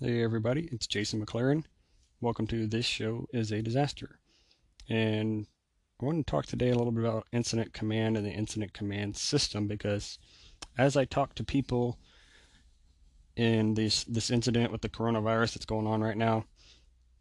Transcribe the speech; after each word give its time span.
Hey 0.00 0.22
everybody, 0.22 0.68
it's 0.70 0.86
Jason 0.86 1.20
McLaren. 1.20 1.64
Welcome 2.20 2.46
to 2.46 2.68
This 2.68 2.86
Show 2.86 3.26
is 3.32 3.50
a 3.50 3.62
Disaster. 3.62 4.20
And 4.88 5.48
I 6.00 6.04
want 6.04 6.24
to 6.24 6.30
talk 6.30 6.46
today 6.46 6.68
a 6.68 6.76
little 6.76 6.92
bit 6.92 7.02
about 7.02 7.26
incident 7.32 7.72
command 7.72 8.16
and 8.16 8.24
the 8.24 8.30
incident 8.30 8.72
command 8.72 9.16
system 9.16 9.66
because 9.66 10.20
as 10.78 10.96
I 10.96 11.04
talk 11.04 11.34
to 11.34 11.42
people 11.42 11.98
in 13.34 13.74
this 13.74 14.04
this 14.04 14.30
incident 14.30 14.70
with 14.70 14.82
the 14.82 14.88
coronavirus 14.88 15.54
that's 15.54 15.66
going 15.66 15.88
on 15.88 16.00
right 16.00 16.16
now, 16.16 16.44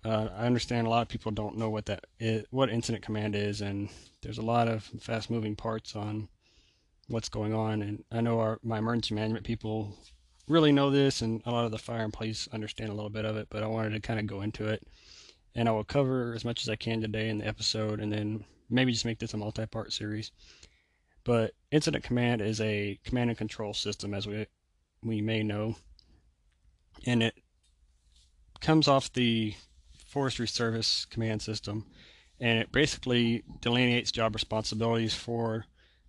uh, 0.05 0.27
I 0.37 0.45
understand 0.45 0.85
a 0.85 0.91
lot 0.91 1.01
of 1.01 1.09
people 1.09 1.31
don't 1.31 1.57
know 1.57 1.71
what 1.71 1.87
that 1.87 2.05
is, 2.19 2.45
what 2.51 2.69
incident 2.69 3.03
command 3.03 3.33
is, 3.33 3.61
and 3.61 3.89
there's 4.21 4.37
a 4.37 4.43
lot 4.43 4.67
of 4.67 4.83
fast 4.99 5.31
moving 5.31 5.55
parts 5.55 5.95
on 5.95 6.29
what's 7.07 7.29
going 7.29 7.55
on. 7.55 7.81
And 7.81 8.03
I 8.11 8.21
know 8.21 8.39
our 8.39 8.59
my 8.61 8.77
emergency 8.77 9.15
management 9.15 9.47
people 9.47 9.97
really 10.48 10.71
know 10.71 10.89
this, 10.89 11.21
and 11.21 11.41
a 11.45 11.52
lot 11.52 11.66
of 11.66 11.71
the 11.71 11.77
fire 11.77 12.04
and 12.04 12.14
police 12.14 12.47
understand 12.52 12.89
a 12.89 12.93
little 12.93 13.09
bit 13.09 13.25
of 13.25 13.38
it, 13.38 13.47
but 13.50 13.64
I 13.64 13.68
wanted 13.68 13.92
to 13.92 14.00
kind 14.00 14.19
of 14.19 14.28
go 14.28 14.42
into 14.42 14.68
it. 14.68 14.83
And 15.55 15.68
I 15.68 15.71
will 15.71 15.83
cover 15.83 16.33
as 16.33 16.46
much 16.46 16.61
as 16.61 16.69
I 16.69 16.75
can 16.75 17.01
today 17.01 17.29
in 17.29 17.39
the 17.39 17.47
episode, 17.47 18.00
and 18.00 18.11
then 18.11 18.46
maybe 18.69 18.91
just 18.91 19.05
make 19.05 19.19
this 19.19 19.33
a 19.33 19.38
multi 19.38 19.65
part 19.65 19.91
series. 19.91 20.32
But 21.24 21.54
Incident 21.71 22.04
Command 22.04 22.41
is 22.41 22.61
a 22.61 23.00
command 23.04 23.29
and 23.29 23.38
control 23.38 23.74
system, 23.74 24.14
as 24.14 24.28
we, 24.28 24.46
we 25.04 25.21
may 25.21 25.43
know, 25.43 25.75
and 27.05 27.21
it 27.21 27.36
comes 28.61 28.88
off 28.88 29.11
the 29.11 29.54
Forestry 30.07 30.47
Service 30.47 31.05
command 31.05 31.41
system, 31.41 31.86
and 32.39 32.59
it 32.59 32.72
basically 32.72 33.44
delineates 33.61 34.11
job 34.11 34.33
responsibilities 34.33 35.14
for 35.14 35.66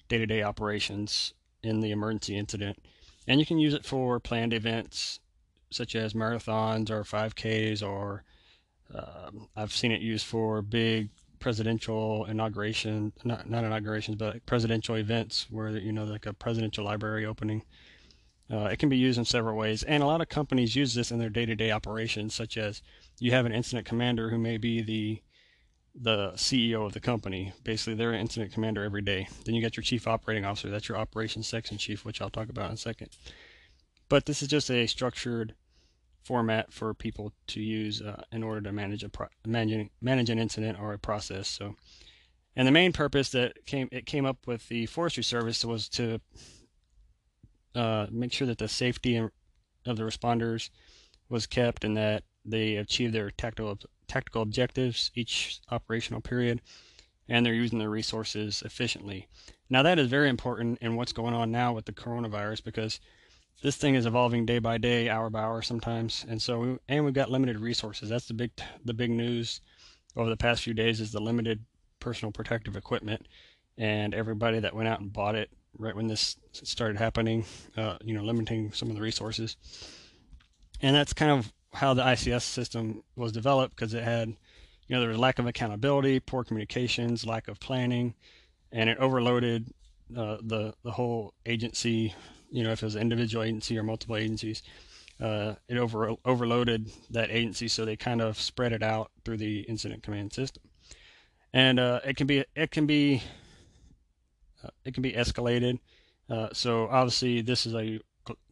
day 0.08 0.18
to 0.18 0.26
day 0.26 0.42
operations 0.42 1.34
in 1.62 1.80
the 1.80 1.90
emergency 1.90 2.36
incident 2.36 2.78
and 3.28 3.38
you 3.38 3.46
can 3.46 3.58
use 3.58 3.74
it 3.74 3.84
for 3.84 4.18
planned 4.18 4.52
events 4.52 5.20
such 5.70 5.94
as 5.94 6.14
marathons 6.14 6.90
or 6.90 7.04
5Ks, 7.04 7.86
or 7.86 8.24
um, 8.94 9.48
I've 9.54 9.72
seen 9.72 9.92
it 9.92 10.00
used 10.00 10.26
for 10.26 10.62
big 10.62 11.10
presidential 11.38 12.24
inauguration, 12.24 13.12
not 13.22 13.48
not 13.48 13.64
inaugurations, 13.64 14.16
but 14.16 14.44
presidential 14.46 14.96
events 14.96 15.46
where 15.50 15.70
you 15.70 15.92
know 15.92 16.04
like 16.04 16.26
a 16.26 16.32
presidential 16.32 16.84
library 16.84 17.26
opening. 17.26 17.62
Uh, 18.50 18.64
it 18.64 18.78
can 18.78 18.88
be 18.88 18.96
used 18.96 19.18
in 19.18 19.26
several 19.26 19.58
ways, 19.58 19.82
and 19.82 20.02
a 20.02 20.06
lot 20.06 20.22
of 20.22 20.30
companies 20.30 20.74
use 20.74 20.94
this 20.94 21.10
in 21.10 21.18
their 21.18 21.28
day-to-day 21.28 21.70
operations, 21.70 22.34
such 22.34 22.56
as 22.56 22.80
you 23.20 23.30
have 23.30 23.44
an 23.44 23.52
incident 23.52 23.86
commander 23.86 24.30
who 24.30 24.38
may 24.38 24.56
be 24.56 24.80
the 24.80 25.20
the 26.00 26.32
CEO 26.36 26.86
of 26.86 26.92
the 26.92 27.00
company. 27.00 27.52
Basically, 27.64 27.94
they're 27.94 28.12
an 28.12 28.20
incident 28.20 28.52
commander 28.52 28.84
every 28.84 29.02
day. 29.02 29.28
Then 29.44 29.54
you 29.54 29.62
got 29.62 29.76
your 29.76 29.82
chief 29.82 30.06
operating 30.06 30.44
officer. 30.44 30.70
That's 30.70 30.88
your 30.88 30.98
operations 30.98 31.48
section 31.48 31.76
chief, 31.78 32.04
which 32.04 32.22
I'll 32.22 32.30
talk 32.30 32.48
about 32.48 32.68
in 32.68 32.74
a 32.74 32.78
second. 32.78 33.10
But 34.08 34.26
this 34.26 34.40
is 34.42 34.48
just 34.48 34.70
a 34.70 34.86
structured 34.86 35.54
format 36.22 36.72
for 36.72 36.94
people 36.94 37.32
to 37.48 37.60
use 37.60 38.00
uh, 38.00 38.22
in 38.32 38.42
order 38.42 38.60
to 38.60 38.72
manage 38.72 39.02
a 39.02 39.08
pro- 39.08 39.28
manage, 39.46 39.90
manage 40.00 40.30
an 40.30 40.38
incident 40.38 40.78
or 40.80 40.92
a 40.92 40.98
process. 40.98 41.48
So, 41.48 41.74
and 42.54 42.66
the 42.66 42.72
main 42.72 42.92
purpose 42.92 43.30
that 43.30 43.66
came 43.66 43.88
it 43.90 44.06
came 44.06 44.24
up 44.24 44.46
with 44.46 44.68
the 44.68 44.86
Forestry 44.86 45.24
Service 45.24 45.64
was 45.64 45.88
to 45.90 46.20
uh, 47.74 48.06
make 48.10 48.32
sure 48.32 48.46
that 48.46 48.58
the 48.58 48.68
safety 48.68 49.16
of 49.16 49.96
the 49.96 50.02
responders 50.02 50.70
was 51.28 51.46
kept 51.46 51.84
and 51.84 51.96
that 51.96 52.24
they 52.44 52.76
achieved 52.76 53.14
their 53.14 53.30
tactical 53.30 53.78
tactical 54.08 54.42
objectives 54.42 55.10
each 55.14 55.60
operational 55.70 56.20
period, 56.20 56.60
and 57.28 57.44
they're 57.44 57.54
using 57.54 57.78
their 57.78 57.90
resources 57.90 58.62
efficiently. 58.64 59.28
Now, 59.70 59.82
that 59.82 59.98
is 59.98 60.08
very 60.08 60.28
important 60.28 60.78
in 60.80 60.96
what's 60.96 61.12
going 61.12 61.34
on 61.34 61.50
now 61.50 61.72
with 61.74 61.84
the 61.84 61.92
coronavirus 61.92 62.64
because 62.64 63.00
this 63.62 63.76
thing 63.76 63.94
is 63.94 64.06
evolving 64.06 64.46
day 64.46 64.58
by 64.58 64.78
day, 64.78 65.08
hour 65.08 65.30
by 65.30 65.42
hour 65.42 65.62
sometimes, 65.62 66.24
and 66.28 66.40
so 66.40 66.78
and 66.88 67.04
we've 67.04 67.14
got 67.14 67.30
limited 67.30 67.60
resources. 67.60 68.08
That's 68.08 68.26
the 68.26 68.34
big 68.34 68.52
the 68.84 68.94
big 68.94 69.10
news 69.10 69.60
over 70.16 70.30
the 70.30 70.36
past 70.36 70.62
few 70.62 70.74
days 70.74 71.00
is 71.00 71.12
the 71.12 71.20
limited 71.20 71.64
personal 72.00 72.32
protective 72.32 72.76
equipment, 72.76 73.26
and 73.76 74.14
everybody 74.14 74.60
that 74.60 74.74
went 74.74 74.88
out 74.88 75.00
and 75.00 75.12
bought 75.12 75.34
it 75.34 75.50
right 75.76 75.94
when 75.94 76.06
this 76.06 76.36
started 76.52 76.98
happening, 76.98 77.44
uh, 77.76 77.96
you 78.02 78.14
know, 78.14 78.22
limiting 78.22 78.72
some 78.72 78.88
of 78.88 78.94
the 78.94 79.02
resources, 79.02 79.56
and 80.80 80.94
that's 80.94 81.12
kind 81.12 81.32
of 81.32 81.52
how 81.72 81.94
the 81.94 82.02
ICS 82.02 82.42
system 82.42 83.02
was 83.16 83.32
developed 83.32 83.76
because 83.76 83.94
it 83.94 84.02
had, 84.02 84.28
you 84.28 84.36
know, 84.90 85.00
there 85.00 85.08
was 85.08 85.18
lack 85.18 85.38
of 85.38 85.46
accountability, 85.46 86.20
poor 86.20 86.44
communications, 86.44 87.26
lack 87.26 87.48
of 87.48 87.60
planning, 87.60 88.14
and 88.72 88.88
it 88.88 88.98
overloaded 88.98 89.72
uh, 90.16 90.38
the 90.42 90.74
the 90.82 90.92
whole 90.92 91.34
agency. 91.46 92.14
You 92.50 92.64
know, 92.64 92.72
if 92.72 92.82
it 92.82 92.86
was 92.86 92.94
an 92.94 93.02
individual 93.02 93.44
agency 93.44 93.78
or 93.78 93.82
multiple 93.82 94.16
agencies, 94.16 94.62
uh, 95.20 95.54
it 95.68 95.76
over 95.76 96.14
overloaded 96.24 96.90
that 97.10 97.30
agency, 97.30 97.68
so 97.68 97.84
they 97.84 97.96
kind 97.96 98.20
of 98.20 98.38
spread 98.38 98.72
it 98.72 98.82
out 98.82 99.10
through 99.24 99.36
the 99.36 99.60
incident 99.60 100.02
command 100.02 100.32
system, 100.32 100.62
and 101.52 101.78
uh, 101.78 102.00
it 102.04 102.16
can 102.16 102.26
be 102.26 102.44
it 102.54 102.70
can 102.70 102.86
be 102.86 103.22
uh, 104.64 104.70
it 104.84 104.94
can 104.94 105.02
be 105.02 105.12
escalated. 105.12 105.78
Uh, 106.30 106.48
so 106.52 106.88
obviously, 106.88 107.40
this 107.40 107.66
is 107.66 107.74
a 107.74 108.00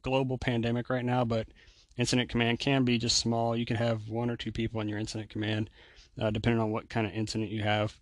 global 0.02 0.38
pandemic 0.38 0.90
right 0.90 1.04
now, 1.04 1.24
but 1.24 1.46
incident 1.96 2.28
command 2.28 2.58
can 2.58 2.84
be 2.84 2.98
just 2.98 3.18
small. 3.18 3.56
You 3.56 3.66
can 3.66 3.76
have 3.76 4.08
one 4.08 4.30
or 4.30 4.36
two 4.36 4.52
people 4.52 4.80
in 4.80 4.88
your 4.88 4.98
incident 4.98 5.30
command, 5.30 5.70
uh, 6.20 6.30
depending 6.30 6.60
on 6.60 6.70
what 6.70 6.88
kind 6.88 7.06
of 7.06 7.12
incident 7.12 7.50
you 7.50 7.62
have. 7.62 7.96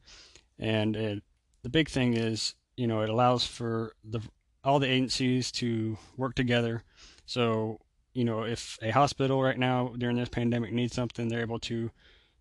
And 0.59 0.97
it, 0.97 1.22
the 1.62 1.69
big 1.69 1.88
thing 1.88 2.15
is, 2.15 2.55
you 2.77 2.87
know, 2.87 3.00
it 3.03 3.10
allows 3.10 3.47
for 3.47 3.94
the 4.05 4.21
all 4.62 4.78
the 4.78 4.91
agencies 4.91 5.53
to 5.53 5.97
work 6.16 6.34
together. 6.34 6.82
So, 7.27 7.81
you 8.15 8.25
know, 8.25 8.44
if 8.44 8.78
a 8.81 8.91
hospital 8.91 9.43
right 9.43 9.59
now 9.59 9.94
during 9.99 10.16
this 10.16 10.28
pandemic 10.28 10.72
needs 10.72 10.94
something, 10.94 11.28
they're 11.28 11.41
able 11.41 11.59
to 11.61 11.91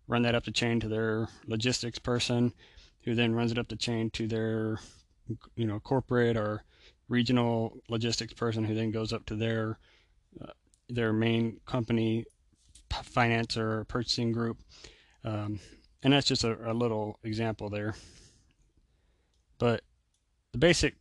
run 0.08 0.22
that 0.22 0.34
up 0.34 0.44
the 0.44 0.50
chain 0.50 0.80
to 0.80 0.88
their 0.88 1.28
logistics 1.46 1.98
person, 1.98 2.52
who 3.02 3.14
then 3.14 3.34
runs 3.34 3.52
it 3.52 3.58
up 3.58 3.68
the 3.68 3.76
chain 3.76 4.10
to 4.10 4.26
their, 4.26 4.78
you 5.54 5.66
know, 5.66 5.80
corporate 5.80 6.36
or 6.36 6.64
regional 7.08 7.78
logistics 7.88 8.32
person, 8.32 8.64
who 8.64 8.74
then 8.74 8.90
goes 8.90 9.12
up 9.12 9.26
to 9.26 9.36
their 9.36 9.78
uh, 10.42 10.52
their 10.88 11.12
main 11.12 11.60
company 11.66 12.24
finance 13.02 13.56
or 13.56 13.84
purchasing 13.84 14.32
group. 14.32 14.58
Um, 15.24 15.60
and 16.02 16.12
that's 16.12 16.26
just 16.26 16.44
a, 16.44 16.70
a, 16.70 16.74
little 16.74 17.18
example 17.24 17.70
there. 17.70 17.94
But 19.58 19.82
the 20.52 20.58
basic 20.58 20.96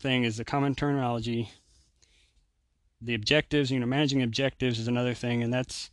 thing 0.00 0.24
is 0.24 0.36
the 0.36 0.44
common 0.44 0.74
terminology. 0.74 1.50
The 3.00 3.14
objectives, 3.14 3.70
you 3.70 3.78
know, 3.78 3.86
managing 3.86 4.22
objectives 4.22 4.80
is 4.80 4.88
another 4.88 5.14
thing, 5.14 5.42
and 5.44 5.52
that's 5.52 5.90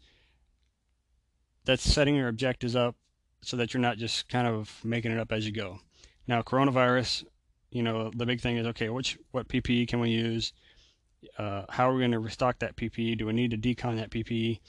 that's 1.65 1.83
setting 1.83 2.15
your 2.15 2.27
objectives 2.27 2.75
up 2.75 2.95
so 3.41 3.57
that 3.57 3.73
you're 3.73 3.81
not 3.81 3.97
just 3.97 4.27
kind 4.27 4.47
of 4.47 4.83
making 4.83 5.11
it 5.11 5.19
up 5.19 5.31
as 5.31 5.45
you 5.45 5.51
go. 5.51 5.79
Now, 6.27 6.41
coronavirus, 6.41 7.25
you 7.69 7.83
know, 7.83 8.11
the 8.15 8.25
big 8.25 8.41
thing 8.41 8.57
is 8.57 8.65
okay, 8.67 8.89
which 8.89 9.17
what 9.31 9.47
PPE 9.47 9.87
can 9.87 9.99
we 9.99 10.09
use? 10.09 10.53
Uh, 11.37 11.63
how 11.69 11.89
are 11.89 11.93
we 11.93 12.01
going 12.01 12.11
to 12.11 12.19
restock 12.19 12.59
that 12.59 12.75
PPE? 12.75 13.17
Do 13.17 13.25
we 13.25 13.33
need 13.33 13.51
to 13.51 13.57
decon 13.57 13.97
that 13.97 14.09
PPE? 14.09 14.59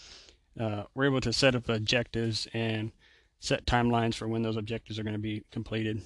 Uh, 0.59 0.85
we're 0.95 1.07
able 1.07 1.21
to 1.21 1.33
set 1.33 1.55
up 1.55 1.69
objectives 1.69 2.49
and 2.55 2.93
set 3.39 3.67
timelines 3.67 4.15
for 4.15 4.27
when 4.27 4.43
those 4.43 4.57
objectives 4.57 4.99
are 4.99 5.03
going 5.03 5.13
to 5.13 5.19
be 5.19 5.45
completed 5.51 6.03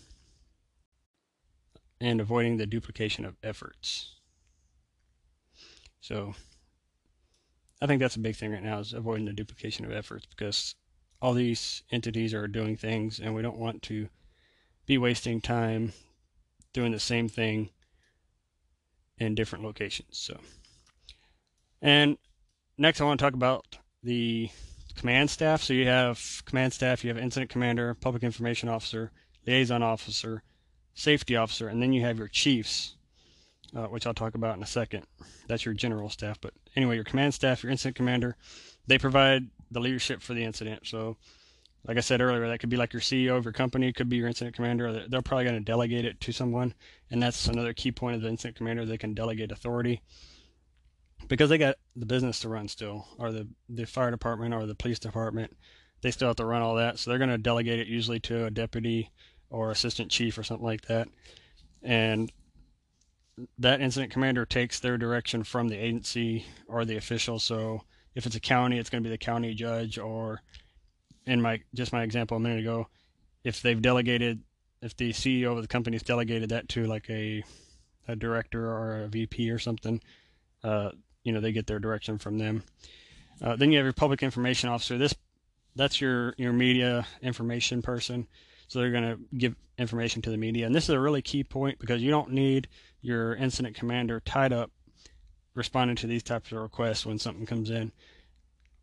and 2.01 2.21
avoiding 2.21 2.57
the 2.57 2.67
duplication 2.67 3.25
of 3.25 3.37
efforts. 3.43 4.17
So 6.01 6.35
I 7.81 7.87
think 7.87 8.01
that's 8.01 8.17
a 8.17 8.21
big 8.21 8.37
thing 8.37 8.53
right 8.53 8.63
now 8.63 8.79
is 8.79 8.93
avoiding 8.93 9.27
the 9.27 9.33
duplication 9.33 9.85
of 9.85 9.93
efforts 9.93 10.27
because 10.27 10.75
all 11.23 11.35
these 11.35 11.83
entities 11.91 12.35
are 12.35 12.49
doing 12.49 12.77
things 12.77 13.21
and 13.21 13.35
we 13.35 13.43
don't 13.43 13.59
want 13.59 13.83
to 13.83 14.09
be 14.87 14.99
wasting 14.99 15.41
time 15.41 15.93
doing 16.73 16.93
the 16.93 17.01
same 17.01 17.29
thing 17.29 17.71
in 19.21 19.35
different 19.35 19.65
locations. 19.65 20.19
So, 20.19 20.41
and 21.81 22.17
next 22.79 23.01
I 23.01 23.05
want 23.05 23.21
to 23.21 23.25
talk 23.25 23.35
about 23.35 23.79
the 24.03 24.49
command 24.97 25.31
staff. 25.31 25.63
So 25.63 25.73
you 25.73 25.87
have 25.87 26.43
command 26.47 26.73
staff, 26.73 27.05
you 27.05 27.09
have 27.09 27.19
incident 27.19 27.51
commander, 27.51 27.95
public 27.95 28.23
information 28.23 28.69
officer, 28.69 29.13
liaison 29.47 29.83
officer, 29.83 30.43
safety 30.95 31.37
officer, 31.37 31.69
and 31.69 31.83
then 31.83 31.93
you 31.93 32.03
have 32.03 32.19
your 32.19 32.29
chiefs, 32.29 32.97
uh, 33.77 33.87
which 33.87 34.07
I'll 34.07 34.15
talk 34.15 34.35
about 34.35 34.57
in 34.57 34.63
a 34.63 34.67
second. 34.67 35.05
That's 35.47 35.65
your 35.65 35.75
general 35.75 36.11
staff. 36.11 36.41
But 36.41 36.55
anyway, 36.75 36.97
your 36.97 37.05
command 37.05 37.35
staff, 37.35 37.63
your 37.63 37.71
incident 37.71 37.97
commander, 37.97 38.37
they 38.87 38.99
provide 38.99 39.49
the 39.71 39.81
leadership 39.81 40.23
for 40.23 40.35
the 40.35 40.45
incident. 40.45 40.87
So 40.87 41.17
like 41.85 41.97
I 41.97 42.01
said 42.01 42.21
earlier, 42.21 42.47
that 42.49 42.61
could 42.61 42.69
be 42.69 42.77
like 42.77 42.93
your 42.93 43.01
CEO 43.01 43.37
of 43.37 43.45
your 43.45 43.53
company, 43.53 43.93
could 43.93 44.09
be 44.09 44.17
your 44.17 44.29
incident 44.29 44.55
commander. 44.55 45.07
They're 45.09 45.23
probably 45.23 45.45
going 45.45 45.57
to 45.57 45.65
delegate 45.65 46.05
it 46.05 46.21
to 46.21 46.33
someone, 46.33 46.75
and 47.11 47.23
that's 47.23 47.47
another 47.47 47.73
key 47.73 47.91
point 47.91 48.17
of 48.17 48.23
the 48.23 48.29
incident 48.29 48.57
commander. 48.57 48.85
They 48.85 48.99
can 48.99 49.15
delegate 49.15 49.51
authority 49.51 50.03
because 51.29 51.49
they 51.49 51.59
got 51.59 51.77
the 51.97 52.07
business 52.07 52.41
to 52.41 52.49
run 52.49 52.69
still, 52.69 53.07
or 53.19 53.33
the 53.33 53.49
the 53.69 53.87
fire 53.87 54.11
department 54.11 54.55
or 54.55 54.67
the 54.67 54.75
police 54.75 54.99
department. 54.99 55.57
They 56.03 56.11
still 56.11 56.29
have 56.29 56.37
to 56.37 56.47
run 56.47 56.63
all 56.63 56.75
that, 56.77 56.99
so 56.99 57.11
they're 57.11 57.19
going 57.19 57.31
to 57.31 57.39
delegate 57.39 57.79
it 57.79 57.87
usually 57.87 58.21
to 58.21 58.47
a 58.47 58.51
deputy 58.51 59.11
or 59.49 59.71
assistant 59.71 60.11
chief 60.11 60.37
or 60.39 60.43
something 60.43 60.67
like 60.67 60.83
that, 60.83 61.09
and 61.83 62.31
that 63.59 63.81
incident 63.81 64.13
commander 64.13 64.45
takes 64.45 64.81
their 64.81 64.99
direction 64.99 65.45
from 65.45 65.69
the 65.69 65.77
agency 65.77 66.45
or 66.69 66.85
the 66.85 66.97
official. 66.97 67.39
So 67.39 67.83
if 68.15 68.27
it's 68.27 68.37
a 68.37 68.41
county, 68.41 68.79
it's 68.79 68.91
going 68.91 69.03
to 69.03 69.09
be 69.09 69.13
the 69.13 69.19
county 69.19 69.55
judge, 69.55 69.99
or 69.99 70.43
in 71.27 71.41
my 71.41 71.61
just 71.75 71.93
my 71.93 72.03
example 72.03 72.37
a 72.37 72.41
minute 72.41 72.61
ago, 72.61 72.89
if 73.45 73.63
they've 73.63 73.81
delegated, 73.81 74.41
if 74.83 74.97
the 74.97 75.13
CEO 75.13 75.57
of 75.57 75.63
the 75.63 75.69
company 75.69 75.95
has 75.97 76.03
delegated 76.03 76.51
that 76.51 76.69
to 76.71 76.85
like 76.87 77.09
a 77.11 77.43
a 78.09 78.17
director 78.17 78.71
or 78.71 79.05
a 79.05 79.09
VP 79.09 79.51
or 79.51 79.59
something, 79.59 80.01
uh, 80.65 80.91
you 81.23 81.33
know, 81.33 81.41
they 81.41 81.53
get 81.53 81.67
their 81.67 81.79
direction 81.79 82.19
from 82.19 82.39
them. 82.39 82.63
Uh, 83.43 83.57
then 83.57 83.71
you 83.71 83.79
have 83.79 83.87
your 83.87 83.93
public 83.93 84.23
information 84.23 84.69
officer. 84.69 84.99
This 84.99 85.15
that's 85.77 86.01
your 86.01 86.35
your 86.37 86.53
media 86.53 87.07
information 87.23 87.83
person. 87.83 88.27
So 88.69 88.79
they're 88.79 88.93
going 88.93 89.03
to 89.03 89.19
give 89.37 89.57
information 89.79 90.23
to 90.23 90.31
the 90.31 90.37
media. 90.37 90.65
And 90.65 90.75
this 90.75 90.85
is 90.85 90.91
a 90.91 91.01
really 91.01 91.23
key 91.23 91.43
point 91.43 91.81
because 91.81 92.03
you 92.03 92.11
don't 92.11 92.31
need 92.31 92.69
your 93.03 93.35
incident 93.35 93.75
commander 93.75 94.21
tied 94.21 94.53
up 94.53 94.71
responding 95.55 95.97
to 95.97 96.07
these 96.07 96.23
types 96.23 96.53
of 96.53 96.59
requests 96.59 97.05
when 97.05 97.19
something 97.19 97.47
comes 97.47 97.71
in. 97.71 97.91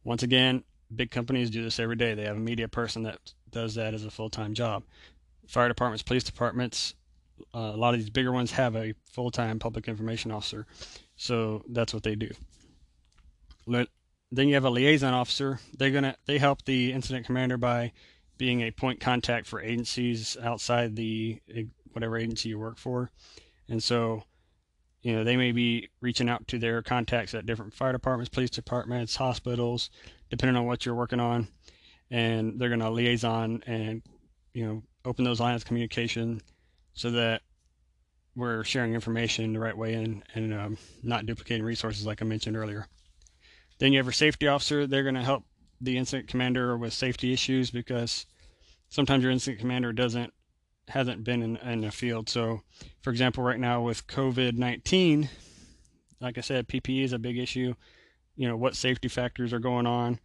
Once 0.03 0.23
again, 0.23 0.63
big 0.95 1.11
companies 1.11 1.49
do 1.49 1.63
this 1.63 1.79
every 1.79 1.95
day. 1.95 2.13
They 2.13 2.25
have 2.25 2.37
a 2.37 2.39
media 2.39 2.67
person 2.67 3.03
that 3.03 3.33
does 3.51 3.75
that 3.75 3.93
as 3.93 4.05
a 4.05 4.11
full-time 4.11 4.53
job. 4.53 4.83
Fire 5.47 5.67
departments, 5.67 6.03
police 6.03 6.23
departments, 6.23 6.95
uh, 7.53 7.71
a 7.73 7.77
lot 7.77 7.93
of 7.93 7.99
these 7.99 8.09
bigger 8.09 8.31
ones 8.31 8.51
have 8.51 8.75
a 8.75 8.93
full-time 9.11 9.59
public 9.59 9.87
information 9.87 10.31
officer. 10.31 10.65
So 11.15 11.63
that's 11.69 11.93
what 11.93 12.03
they 12.03 12.15
do. 12.15 12.29
Then 13.67 14.49
you 14.49 14.55
have 14.55 14.65
a 14.65 14.69
liaison 14.69 15.13
officer. 15.13 15.59
They're 15.77 15.91
gonna 15.91 16.15
they 16.25 16.37
help 16.37 16.65
the 16.65 16.91
incident 16.91 17.25
commander 17.25 17.57
by 17.57 17.93
being 18.37 18.61
a 18.61 18.71
point 18.71 18.99
contact 18.99 19.47
for 19.47 19.61
agencies 19.61 20.35
outside 20.41 20.95
the 20.95 21.39
whatever 21.93 22.17
agency 22.17 22.49
you 22.49 22.59
work 22.59 22.77
for. 22.77 23.09
And 23.69 23.81
so, 23.81 24.23
you 25.01 25.13
know, 25.13 25.23
they 25.23 25.37
may 25.37 25.51
be 25.51 25.89
reaching 26.01 26.29
out 26.29 26.47
to 26.49 26.59
their 26.59 26.81
contacts 26.81 27.33
at 27.33 27.45
different 27.45 27.73
fire 27.73 27.93
departments, 27.93 28.29
police 28.29 28.49
departments, 28.49 29.15
hospitals, 29.15 29.89
depending 30.29 30.55
on 30.55 30.65
what 30.65 30.85
you're 30.85 30.95
working 30.95 31.19
on. 31.19 31.47
And 32.09 32.59
they're 32.59 32.69
going 32.69 32.79
to 32.79 32.89
liaison 32.89 33.63
and, 33.67 34.01
you 34.53 34.65
know, 34.65 34.83
open 35.03 35.25
those 35.25 35.39
lines 35.39 35.61
of 35.61 35.65
communication 35.67 36.41
so 36.93 37.11
that 37.11 37.41
we're 38.35 38.63
sharing 38.63 38.93
information 38.93 39.53
the 39.53 39.59
right 39.59 39.77
way 39.77 39.93
and, 39.93 40.23
and 40.35 40.53
um, 40.53 40.77
not 41.03 41.25
duplicating 41.25 41.65
resources 41.65 42.05
like 42.05 42.21
I 42.21 42.25
mentioned 42.25 42.55
earlier. 42.55 42.87
Then 43.79 43.91
you 43.91 43.99
have 43.99 44.05
your 44.05 44.13
safety 44.13 44.47
officer. 44.47 44.87
They're 44.87 45.03
going 45.03 45.15
to 45.15 45.23
help 45.23 45.43
the 45.81 45.97
incident 45.97 46.27
commander 46.27 46.77
with 46.77 46.93
safety 46.93 47.33
issues 47.33 47.71
because 47.71 48.25
sometimes 48.89 49.23
your 49.23 49.31
incident 49.31 49.59
commander 49.59 49.93
doesn't 49.93 50.33
hasn't 50.87 51.23
been 51.23 51.43
in, 51.43 51.57
in 51.57 51.81
the 51.81 51.91
field. 51.91 52.29
So, 52.29 52.61
for 53.01 53.09
example, 53.09 53.43
right 53.43 53.59
now 53.59 53.81
with 53.81 54.07
COVID 54.07 54.53
19, 54.53 55.29
like 56.21 56.37
I 56.37 56.41
said, 56.41 56.67
PPE 56.67 57.03
is 57.03 57.13
a 57.13 57.19
big 57.19 57.37
issue. 57.37 57.73
You 58.37 58.47
know, 58.47 58.55
what 58.55 58.75
safety 58.75 59.09
factors 59.09 59.51
are 59.51 59.59
going 59.59 59.85
on. 59.85 60.19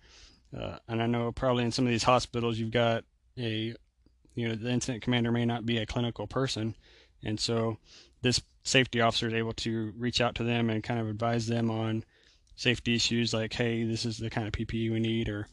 Uh, 0.56 0.76
and 0.86 1.02
I 1.02 1.06
know 1.06 1.32
probably 1.32 1.64
in 1.64 1.72
some 1.72 1.86
of 1.86 1.90
these 1.90 2.04
hospitals, 2.04 2.58
you've 2.58 2.70
got 2.70 3.04
a, 3.36 3.74
you 4.34 4.48
know, 4.48 4.54
the 4.54 4.70
incident 4.70 5.02
commander 5.02 5.32
may 5.32 5.44
not 5.44 5.66
be 5.66 5.78
a 5.78 5.86
clinical 5.86 6.26
person. 6.26 6.76
And 7.24 7.40
so 7.40 7.78
this 8.20 8.40
safety 8.64 9.00
officer 9.00 9.28
is 9.28 9.34
able 9.34 9.54
to 9.54 9.92
reach 9.96 10.20
out 10.20 10.34
to 10.36 10.44
them 10.44 10.70
and 10.70 10.82
kind 10.82 11.00
of 11.00 11.08
advise 11.08 11.46
them 11.46 11.70
on 11.70 12.04
safety 12.56 12.94
issues 12.94 13.34
like, 13.34 13.52
hey, 13.52 13.84
this 13.84 14.04
is 14.04 14.18
the 14.18 14.30
kind 14.30 14.46
of 14.46 14.52
PPE 14.52 14.92
we 14.92 15.00
need, 15.00 15.28
or 15.28 15.48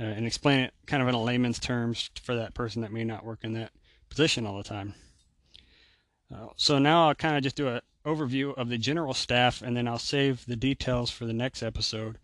uh, 0.00 0.04
and 0.04 0.26
explain 0.26 0.60
it 0.60 0.74
kind 0.86 1.02
of 1.02 1.08
in 1.08 1.14
a 1.14 1.22
layman's 1.22 1.58
terms 1.58 2.10
for 2.22 2.34
that 2.36 2.54
person 2.54 2.82
that 2.82 2.92
may 2.92 3.04
not 3.04 3.24
work 3.24 3.40
in 3.42 3.54
that 3.54 3.72
position 4.08 4.46
all 4.46 4.56
the 4.56 4.62
time. 4.62 4.94
Uh, 6.32 6.48
so 6.56 6.78
now 6.78 7.08
I'll 7.08 7.14
kind 7.14 7.36
of 7.36 7.42
just 7.42 7.56
do 7.56 7.68
an 7.68 7.80
overview 8.04 8.56
of 8.56 8.68
the 8.68 8.78
general 8.78 9.14
staff, 9.14 9.62
and 9.62 9.76
then 9.76 9.88
I'll 9.88 9.98
save 9.98 10.44
the 10.46 10.56
details 10.56 11.10
for 11.10 11.24
the 11.24 11.32
next 11.32 11.62
episode. 11.62 12.18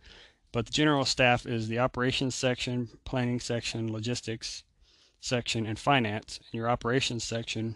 But 0.51 0.65
the 0.65 0.71
general 0.71 1.05
staff 1.05 1.45
is 1.45 1.67
the 1.67 1.79
operations 1.79 2.35
section, 2.35 2.89
planning 3.05 3.39
section, 3.39 3.91
logistics 3.91 4.63
section, 5.19 5.65
and 5.65 5.77
finance. 5.77 6.39
And 6.51 6.57
your 6.57 6.69
operations 6.69 7.23
section 7.23 7.75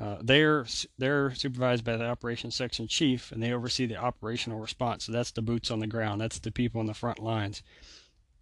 uh, 0.00 0.16
they're 0.22 0.64
they're 0.96 1.34
supervised 1.34 1.84
by 1.84 1.96
the 1.96 2.06
operations 2.06 2.54
section 2.54 2.88
chief, 2.88 3.32
and 3.32 3.42
they 3.42 3.52
oversee 3.52 3.84
the 3.84 3.96
operational 3.96 4.58
response. 4.58 5.04
So 5.04 5.12
that's 5.12 5.32
the 5.32 5.42
boots 5.42 5.70
on 5.70 5.80
the 5.80 5.86
ground. 5.86 6.20
That's 6.20 6.38
the 6.38 6.50
people 6.50 6.80
on 6.80 6.86
the 6.86 6.94
front 6.94 7.18
lines. 7.18 7.62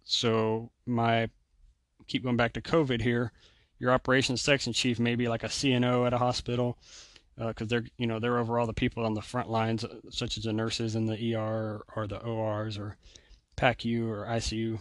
So 0.05 0.71
my 0.85 1.29
keep 2.07 2.23
going 2.23 2.37
back 2.37 2.53
to 2.53 2.61
COVID 2.61 3.01
here. 3.01 3.33
Your 3.77 3.91
operations 3.91 4.41
section 4.41 4.71
chief 4.71 4.99
may 4.99 5.15
be 5.15 5.27
like 5.27 5.43
a 5.43 5.47
CNO 5.47 6.07
at 6.07 6.13
a 6.13 6.17
hospital 6.17 6.77
because 7.39 7.67
uh, 7.67 7.69
they're 7.69 7.85
you 7.97 8.05
know 8.05 8.19
they're 8.19 8.37
over 8.37 8.59
all 8.59 8.67
the 8.67 8.73
people 8.73 9.05
on 9.05 9.13
the 9.13 9.21
front 9.21 9.49
lines, 9.49 9.83
uh, 9.83 9.95
such 10.09 10.37
as 10.37 10.43
the 10.43 10.53
nurses 10.53 10.95
in 10.95 11.05
the 11.05 11.35
ER 11.35 11.81
or 11.95 12.07
the 12.07 12.21
ORs 12.21 12.77
or 12.77 12.97
PACU 13.57 14.07
or 14.07 14.25
ICU. 14.25 14.79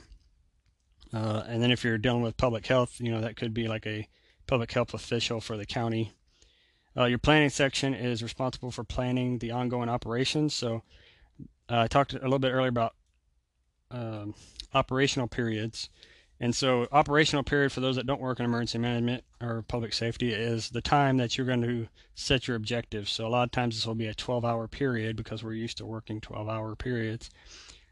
Uh, 1.14 1.42
and 1.46 1.62
then 1.62 1.70
if 1.70 1.84
you're 1.84 1.96
dealing 1.98 2.22
with 2.22 2.36
public 2.36 2.66
health, 2.66 3.00
you 3.00 3.10
know 3.10 3.20
that 3.20 3.36
could 3.36 3.54
be 3.54 3.68
like 3.68 3.86
a 3.86 4.08
public 4.46 4.72
health 4.72 4.92
official 4.94 5.40
for 5.40 5.56
the 5.56 5.66
county 5.66 6.12
uh, 6.98 7.04
your 7.04 7.18
planning 7.18 7.50
section 7.50 7.94
is 7.94 8.22
responsible 8.22 8.70
for 8.70 8.82
planning 8.82 9.38
the 9.38 9.52
ongoing 9.52 9.88
operations. 9.88 10.52
So 10.52 10.82
uh, 11.70 11.80
I 11.80 11.86
talked 11.86 12.12
a 12.12 12.18
little 12.18 12.40
bit 12.40 12.50
earlier 12.50 12.68
about 12.68 12.94
um, 13.90 14.34
operational 14.74 15.28
periods. 15.28 15.90
And 16.40 16.54
so, 16.54 16.86
operational 16.92 17.42
period 17.42 17.72
for 17.72 17.80
those 17.80 17.96
that 17.96 18.06
don't 18.06 18.20
work 18.20 18.38
in 18.38 18.44
emergency 18.44 18.78
management 18.78 19.24
or 19.40 19.62
public 19.62 19.92
safety 19.92 20.32
is 20.32 20.70
the 20.70 20.80
time 20.80 21.16
that 21.16 21.36
you're 21.36 21.46
going 21.46 21.62
to 21.62 21.88
set 22.14 22.46
your 22.46 22.56
objectives. 22.56 23.10
So, 23.10 23.26
a 23.26 23.28
lot 23.28 23.44
of 23.44 23.50
times 23.50 23.74
this 23.74 23.86
will 23.86 23.96
be 23.96 24.06
a 24.06 24.14
12 24.14 24.44
hour 24.44 24.68
period 24.68 25.16
because 25.16 25.42
we're 25.42 25.54
used 25.54 25.78
to 25.78 25.86
working 25.86 26.20
12 26.20 26.48
hour 26.48 26.76
periods. 26.76 27.30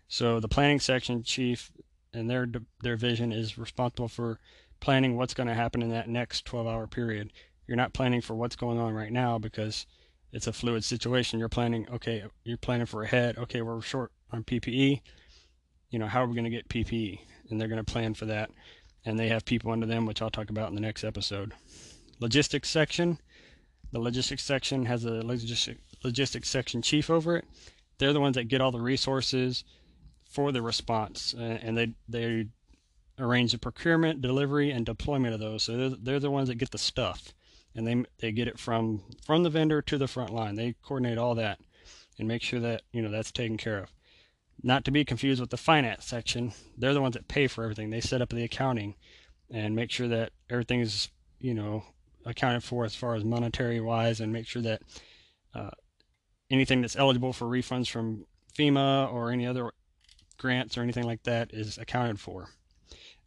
So, 0.09 0.39
the 0.39 0.49
planning 0.49 0.79
section 0.79 1.25
chief 1.25 1.73
and 2.13 2.31
their 2.31 2.47
their 2.83 2.97
vision 2.97 3.33
is 3.33 3.59
responsible 3.59 4.09
for 4.09 4.39
planning 4.79 5.17
what's 5.17 5.35
going 5.35 5.49
to 5.49 5.55
happen 5.55 5.83
in 5.83 5.91
that 5.91 6.09
next 6.09 6.45
12 6.45 6.67
hour 6.67 6.87
period 6.87 7.33
you're 7.67 7.77
not 7.77 7.93
planning 7.93 8.21
for 8.21 8.35
what's 8.35 8.57
going 8.57 8.79
on 8.79 8.95
right 8.95 9.13
now 9.13 9.39
because 9.39 9.87
it's 10.33 10.47
a 10.47 10.53
fluid 10.53 10.85
situation. 10.85 11.39
You're 11.39 11.49
planning, 11.49 11.87
okay, 11.91 12.25
you're 12.45 12.59
planning 12.59 12.87
for 12.87 13.03
ahead. 13.03 13.39
Okay, 13.39 13.63
we're 13.63 13.81
short 13.81 14.13
on 14.33 14.45
PPE. 14.45 15.01
You 15.91 15.99
know, 15.99 16.07
how 16.07 16.23
are 16.23 16.27
we 16.27 16.35
going 16.35 16.45
to 16.45 16.51
get 16.51 16.69
PPE? 16.69 17.21
And 17.51 17.61
they're 17.61 17.69
going 17.69 17.85
to 17.85 17.93
plan 17.93 18.15
for 18.15 18.27
that. 18.27 18.51
And 19.05 19.19
they 19.19 19.29
have 19.29 19.45
people 19.45 19.71
under 19.71 19.87
them, 19.87 20.07
which 20.07 20.21
I'll 20.21 20.31
talk 20.31 20.51
about 20.51 20.69
in 20.69 20.75
the 20.75 20.81
next 20.81 21.05
episode. 21.05 21.53
Logistics 22.19 22.69
section. 22.69 23.19
The 23.93 24.01
logistics 24.01 24.43
section 24.43 24.87
has 24.87 25.05
a 25.05 25.23
logistics, 25.23 25.81
logistics 26.03 26.49
section 26.49 26.83
chief 26.83 27.09
over 27.09 27.37
it. 27.37 27.45
They're 27.99 28.13
the 28.13 28.21
ones 28.21 28.35
that 28.35 28.49
get 28.49 28.61
all 28.61 28.73
the 28.73 28.81
resources 28.81 29.65
for 30.29 30.51
the 30.51 30.61
response, 30.61 31.35
uh, 31.39 31.59
and 31.63 31.79
they 31.79 31.95
they 32.09 32.49
arrange 33.19 33.53
the 33.53 33.59
procurement, 33.59 34.21
delivery, 34.21 34.71
and 34.71 34.85
deployment 34.85 35.35
of 35.35 35.41
those. 35.41 35.63
So 35.63 35.77
they're, 35.77 35.97
they're 36.03 36.21
the 36.21 36.31
ones 36.31 36.49
that 36.49 36.57
get 36.57 36.73
the 36.73 36.79
stuff 36.79 37.33
and 37.77 37.87
they 37.87 38.05
they 38.19 38.33
get 38.33 38.49
it 38.49 38.59
from 38.59 39.03
from 39.25 39.43
the 39.43 39.51
vendor 39.51 39.83
to 39.83 39.99
the 39.99 40.09
front 40.09 40.31
line. 40.31 40.57
They 40.57 40.75
coordinate 40.83 41.19
all 41.19 41.35
that 41.37 41.61
and 42.19 42.27
make 42.27 42.43
sure 42.43 42.61
that 42.61 42.83
you 42.93 43.03
know 43.03 43.11
that's 43.11 43.31
taken 43.31 43.57
care 43.57 43.79
of. 43.79 43.91
Not 44.63 44.85
to 44.87 44.91
be 44.91 45.05
confused 45.05 45.41
with 45.41 45.51
the 45.51 45.57
finance 45.57 46.07
section. 46.07 46.53
They're 46.77 46.95
the 46.95 47.01
ones 47.01 47.15
that 47.15 47.29
pay 47.29 47.47
for 47.47 47.63
everything. 47.63 47.91
They 47.91 48.01
set 48.01 48.23
up 48.23 48.31
the 48.31 48.45
accounting 48.45 48.95
and 49.51 49.77
make 49.77 49.91
sure 49.91 50.09
that 50.09 50.33
everything 50.51 50.81
is 50.81 51.09
you 51.39 51.55
know 51.55 51.85
accounted 52.25 52.65
for 52.65 52.85
as 52.85 52.95
far 52.95 53.15
as 53.15 53.25
monetary 53.25 53.81
wise, 53.81 54.21
and 54.21 54.33
make 54.33 54.47
sure 54.47 54.63
that 54.63 54.83
uh, 55.55 55.71
anything 56.51 56.81
that's 56.81 56.97
eligible 56.97 57.33
for 57.33 57.47
refunds 57.47 57.89
from 57.89 58.27
FEMA 58.59 59.13
or 59.13 59.31
any 59.31 59.47
other 59.47 59.71
grants 60.39 60.77
or 60.77 60.83
anything 60.83 61.05
like 61.05 61.23
that 61.25 61.53
is 61.53 61.79
accounted 61.79 62.19
for. 62.19 62.49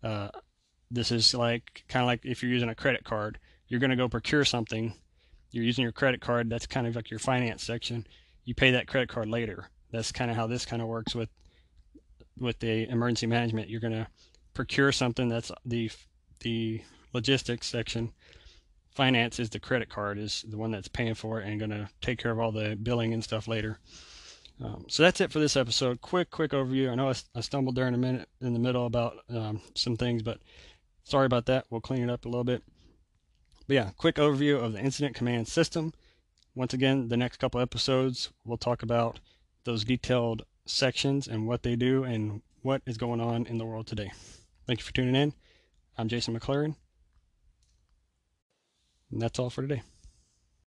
Uh, 0.04 0.30
this 0.92 1.12
is 1.12 1.34
like 1.34 1.84
kind 1.88 2.04
of 2.04 2.08
like 2.08 2.22
if 2.24 2.42
you're 2.42 2.52
using 2.52 2.70
a 2.70 2.76
credit 2.76 3.04
card 3.04 3.40
you're 3.70 3.80
going 3.80 3.92
to 3.92 3.96
go 3.96 4.10
procure 4.10 4.44
something, 4.44 4.94
you're 5.52 5.64
using 5.64 5.84
your 5.84 5.92
credit 5.92 6.20
card, 6.20 6.50
that's 6.50 6.68
kind 6.68 6.88
of 6.88 6.96
like 6.96 7.10
your 7.10 7.20
finance 7.20 7.64
section. 7.64 8.06
You 8.44 8.56
pay 8.56 8.72
that 8.72 8.88
credit 8.88 9.10
card 9.10 9.30
later. 9.30 9.70
That's 9.92 10.12
kind 10.12 10.30
of 10.30 10.38
how 10.38 10.48
this 10.48 10.66
kind 10.66 10.82
of 10.82 10.88
works 10.88 11.16
with 11.16 11.30
with 12.38 12.60
the 12.60 12.90
emergency 12.90 13.28
management. 13.28 13.70
You're 13.70 13.82
going 13.82 13.94
to 13.94 14.08
procure 14.54 14.92
something 14.92 15.30
that's 15.30 15.52
the 15.66 15.92
the 16.42 16.82
logistics 17.14 17.68
section. 17.68 18.12
Finance 18.92 19.40
is 19.40 19.50
the 19.50 19.60
credit 19.60 19.90
card 19.90 20.18
is 20.18 20.44
the 20.48 20.58
one 20.58 20.72
that's 20.72 20.88
paying 20.88 21.14
for 21.14 21.40
it 21.40 21.48
and 21.48 21.60
going 21.60 21.72
to 21.72 21.90
take 22.02 22.20
care 22.20 22.32
of 22.32 22.40
all 22.40 22.52
the 22.52 22.78
billing 22.82 23.14
and 23.14 23.24
stuff 23.24 23.48
later. 23.48 23.80
Um, 24.62 24.86
so 24.90 25.04
that's 25.04 25.22
it 25.22 25.32
for 25.32 25.40
this 25.40 25.56
episode. 25.56 26.02
Quick, 26.02 26.32
quick 26.32 26.52
overview. 26.52 26.92
I 26.92 26.96
know 26.96 27.10
I, 27.10 27.14
I 27.36 27.42
stumbled 27.42 27.80
in 27.80 27.94
a 27.94 27.98
minute 27.98 28.28
in 28.42 28.54
the 28.54 28.60
middle 28.60 28.86
about 28.86 29.18
um, 29.30 29.62
some 29.76 29.96
things, 29.96 30.22
but 30.22 30.40
sorry 31.04 31.26
about 31.26 31.46
that. 31.46 31.66
We'll 31.70 31.82
clean 31.82 32.04
it 32.04 32.10
up 32.10 32.26
a 32.26 32.30
little 32.30 32.44
bit. 32.44 32.64
But 33.68 33.74
yeah, 33.76 33.90
quick 33.98 34.16
overview 34.16 34.62
of 34.62 34.74
the 34.74 34.80
incident 34.80 35.16
command 35.16 35.48
system. 35.48 35.94
Once 36.56 36.74
again, 36.74 37.08
the 37.08 37.16
next 37.16 37.38
couple 37.38 37.62
episodes, 37.62 38.32
we'll 38.44 38.58
talk 38.58 38.84
about 38.84 39.20
those 39.70 39.84
detailed 39.84 40.42
sections 40.66 41.28
and 41.28 41.46
what 41.46 41.62
they 41.62 41.76
do 41.76 42.04
and 42.04 42.42
what 42.64 42.82
is 42.88 42.98
going 42.98 43.22
on 43.22 43.46
in 43.46 43.60
the 43.60 43.66
world 43.66 43.86
today. 43.86 44.12
Thank 44.66 44.80
you 44.80 44.84
for 44.84 44.92
tuning 44.94 45.16
in. 45.16 45.32
I'm 45.96 46.08
Jason 46.08 46.38
McLaren. 46.38 46.76
And 49.12 49.22
that's 49.22 49.38
all 49.38 49.52
for 49.52 49.62
today. 49.62 49.84